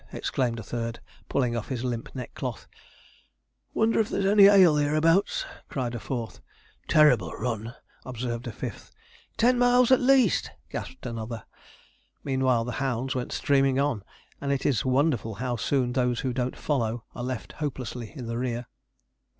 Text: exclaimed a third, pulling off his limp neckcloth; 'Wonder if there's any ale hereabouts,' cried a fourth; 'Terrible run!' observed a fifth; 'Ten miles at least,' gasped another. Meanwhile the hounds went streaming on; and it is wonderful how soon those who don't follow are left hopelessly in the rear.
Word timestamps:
exclaimed 0.11 0.59
a 0.59 0.63
third, 0.63 0.99
pulling 1.29 1.55
off 1.55 1.67
his 1.67 1.83
limp 1.83 2.09
neckcloth; 2.15 2.65
'Wonder 3.75 3.99
if 3.99 4.09
there's 4.09 4.25
any 4.25 4.45
ale 4.45 4.75
hereabouts,' 4.75 5.45
cried 5.69 5.93
a 5.93 5.99
fourth; 5.99 6.41
'Terrible 6.87 7.31
run!' 7.33 7.75
observed 8.03 8.47
a 8.47 8.51
fifth; 8.51 8.91
'Ten 9.37 9.59
miles 9.59 9.91
at 9.91 10.01
least,' 10.01 10.49
gasped 10.71 11.05
another. 11.05 11.43
Meanwhile 12.23 12.63
the 12.65 12.71
hounds 12.81 13.13
went 13.13 13.31
streaming 13.31 13.79
on; 13.79 14.01
and 14.41 14.51
it 14.51 14.65
is 14.65 14.83
wonderful 14.83 15.35
how 15.35 15.55
soon 15.55 15.91
those 15.91 16.21
who 16.21 16.33
don't 16.33 16.57
follow 16.57 17.03
are 17.13 17.23
left 17.23 17.51
hopelessly 17.51 18.11
in 18.15 18.25
the 18.25 18.39
rear. 18.39 18.65